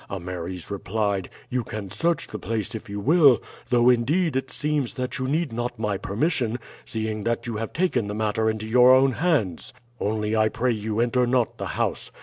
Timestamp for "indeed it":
3.87-4.49